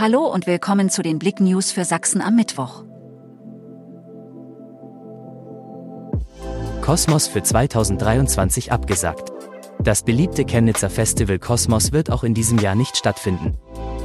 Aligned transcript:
Hallo 0.00 0.32
und 0.32 0.46
willkommen 0.46 0.90
zu 0.90 1.02
den 1.02 1.18
Blick 1.18 1.40
News 1.40 1.72
für 1.72 1.84
Sachsen 1.84 2.20
am 2.20 2.36
Mittwoch. 2.36 2.84
Kosmos 6.82 7.26
für 7.26 7.42
2023 7.42 8.70
abgesagt. 8.70 9.32
Das 9.80 10.04
beliebte 10.04 10.44
Chemnitzer 10.44 10.88
Festival 10.88 11.40
Kosmos 11.40 11.90
wird 11.90 12.12
auch 12.12 12.22
in 12.22 12.32
diesem 12.32 12.60
Jahr 12.60 12.76
nicht 12.76 12.96
stattfinden. 12.96 13.58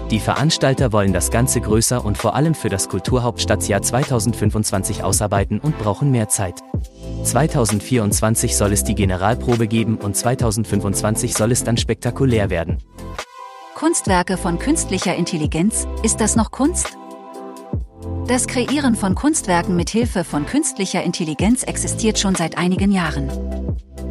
Die 0.09 0.19
Veranstalter 0.19 0.92
wollen 0.94 1.13
das 1.13 1.29
Ganze 1.29 1.62
größer 1.62 2.03
und 2.03 2.17
vor 2.17 2.33
allem 2.33 2.55
für 2.55 2.69
das 2.69 2.89
Kulturhauptstadtjahr 2.89 3.83
2025 3.83 5.03
ausarbeiten 5.03 5.60
und 5.60 5.78
brauchen 5.78 6.10
mehr 6.10 6.28
Zeit. 6.28 6.55
2024 7.21 8.57
soll 8.57 8.73
es 8.73 8.83
die 8.83 8.96
Generalprobe 8.96 9.67
geben 9.67 9.97
und 9.97 10.17
2025 10.17 11.35
soll 11.35 11.51
es 11.51 11.63
dann 11.63 11.78
spektakulär 11.78 12.49
werden. 12.49 12.79
Kunstwerke 13.84 14.38
von 14.38 14.60
künstlicher 14.60 15.13
Intelligenz, 15.13 15.86
ist 16.04 16.22
das 16.22 16.38
noch 16.38 16.52
Kunst? 16.52 16.98
Das 18.30 18.48
Kreieren 18.48 18.96
von 18.96 19.14
Kunstwerken 19.14 19.76
mit 19.76 19.90
Hilfe 19.90 20.24
von 20.24 20.46
künstlicher 20.46 21.04
Intelligenz 21.04 21.64
existiert 21.64 22.18
schon 22.18 22.34
seit 22.34 22.58
einigen 22.58 22.94
Jahren. 22.94 23.30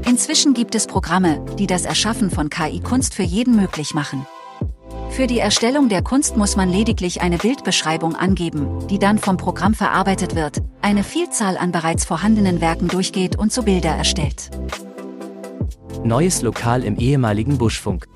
Inzwischen 0.04 0.52
gibt 0.52 0.74
es 0.74 0.86
Programme, 0.86 1.42
die 1.58 1.66
das 1.66 1.86
Erschaffen 1.86 2.30
von 2.30 2.50
KI-Kunst 2.50 3.14
für 3.14 3.22
jeden 3.22 3.56
möglich 3.56 3.94
machen. 3.94 4.26
Für 5.08 5.26
die 5.26 5.38
Erstellung 5.38 5.88
der 5.88 6.02
Kunst 6.02 6.36
muss 6.36 6.54
man 6.54 6.68
lediglich 6.68 7.22
eine 7.22 7.38
Bildbeschreibung 7.38 8.14
angeben, 8.14 8.86
die 8.90 8.98
dann 8.98 9.16
vom 9.16 9.38
Programm 9.38 9.72
verarbeitet 9.72 10.34
wird, 10.34 10.58
eine 10.82 11.02
Vielzahl 11.02 11.56
an 11.56 11.72
bereits 11.72 12.04
vorhandenen 12.04 12.60
Werken 12.60 12.88
durchgeht 12.88 13.38
und 13.38 13.54
so 13.54 13.62
Bilder 13.62 13.92
erstellt. 13.92 14.50
Neues 16.04 16.42
Lokal 16.42 16.84
im 16.84 16.98
ehemaligen 16.98 17.56
Buschfunk. 17.56 18.11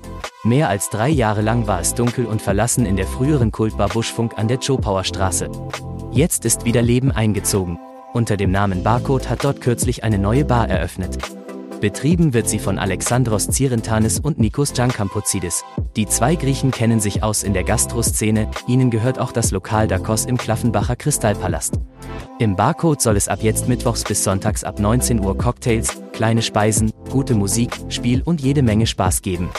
Mehr 0.47 0.69
als 0.69 0.89
drei 0.89 1.09
Jahre 1.09 1.41
lang 1.41 1.67
war 1.67 1.81
es 1.81 1.93
dunkel 1.93 2.25
und 2.25 2.41
verlassen 2.41 2.85
in 2.85 2.95
der 2.95 3.05
früheren 3.05 3.51
Kultbar 3.51 3.89
Buschfunk 3.89 4.37
an 4.37 4.47
der 4.47 4.59
Chopauer 4.65 5.03
Straße. 5.03 5.49
Jetzt 6.11 6.45
ist 6.45 6.63
wieder 6.63 6.81
Leben 6.81 7.11
eingezogen. 7.11 7.77
Unter 8.13 8.37
dem 8.37 8.51
Namen 8.51 8.81
Barcode 8.81 9.29
hat 9.29 9.43
dort 9.43 9.59
kürzlich 9.59 10.05
eine 10.05 10.17
neue 10.17 10.45
Bar 10.45 10.69
eröffnet. 10.69 11.17
Betrieben 11.81 12.33
wird 12.33 12.47
sie 12.47 12.59
von 12.59 12.79
Alexandros 12.79 13.49
Zirentanis 13.49 14.21
und 14.21 14.39
Nikos 14.39 14.71
Giancampozidis. 14.71 15.65
Die 15.97 16.05
zwei 16.05 16.35
Griechen 16.35 16.71
kennen 16.71 17.01
sich 17.01 17.23
aus 17.23 17.43
in 17.43 17.53
der 17.53 17.65
Gastroszene, 17.65 18.49
ihnen 18.67 18.89
gehört 18.89 19.19
auch 19.19 19.33
das 19.33 19.51
Lokal 19.51 19.89
Dakos 19.89 20.23
im 20.23 20.37
Klaffenbacher 20.37 20.95
Kristallpalast. 20.95 21.73
Im 22.39 22.55
Barcode 22.55 23.01
soll 23.01 23.17
es 23.17 23.27
ab 23.27 23.39
jetzt 23.41 23.67
mittwochs 23.67 24.05
bis 24.05 24.23
sonntags 24.23 24.63
ab 24.63 24.79
19 24.79 25.19
Uhr 25.19 25.37
Cocktails, 25.37 26.01
kleine 26.13 26.41
Speisen, 26.41 26.93
gute 27.11 27.35
Musik, 27.35 27.77
Spiel 27.89 28.21
und 28.23 28.39
jede 28.39 28.61
Menge 28.61 28.87
Spaß 28.87 29.21
geben. 29.21 29.49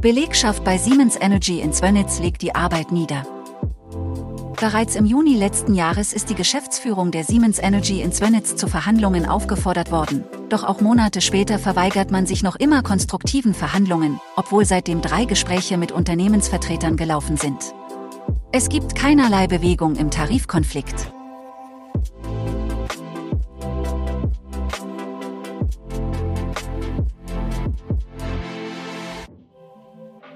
Belegschaft 0.00 0.64
bei 0.64 0.78
Siemens 0.78 1.16
Energy 1.20 1.60
in 1.60 1.74
Zwönitz 1.74 2.20
legt 2.20 2.40
die 2.40 2.54
Arbeit 2.54 2.90
nieder. 2.90 3.26
Bereits 4.58 4.96
im 4.96 5.04
Juni 5.04 5.34
letzten 5.34 5.74
Jahres 5.74 6.14
ist 6.14 6.30
die 6.30 6.34
Geschäftsführung 6.34 7.10
der 7.10 7.24
Siemens 7.24 7.58
Energy 7.58 8.00
in 8.00 8.10
Zwönitz 8.10 8.56
zu 8.56 8.66
Verhandlungen 8.66 9.26
aufgefordert 9.26 9.90
worden. 9.90 10.24
Doch 10.48 10.64
auch 10.64 10.80
Monate 10.80 11.20
später 11.20 11.58
verweigert 11.58 12.10
man 12.10 12.24
sich 12.24 12.42
noch 12.42 12.56
immer 12.56 12.82
konstruktiven 12.82 13.52
Verhandlungen, 13.52 14.18
obwohl 14.36 14.64
seitdem 14.64 15.02
drei 15.02 15.26
Gespräche 15.26 15.76
mit 15.76 15.92
Unternehmensvertretern 15.92 16.96
gelaufen 16.96 17.36
sind. 17.36 17.74
Es 18.52 18.70
gibt 18.70 18.94
keinerlei 18.94 19.48
Bewegung 19.48 19.96
im 19.96 20.10
Tarifkonflikt. 20.10 21.12